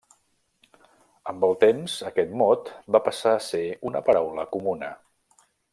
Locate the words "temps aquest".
1.65-2.33